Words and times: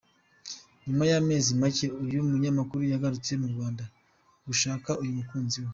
Nyuma 0.85 1.03
y’amezi 1.11 1.49
make, 1.61 1.85
uyu 2.03 2.19
munyamakuru 2.29 2.81
yagarutse 2.91 3.31
mu 3.41 3.47
Rwanda 3.53 3.83
gushaka 4.47 4.89
uyu 5.03 5.17
mukunzi 5.19 5.57
we. 5.63 5.69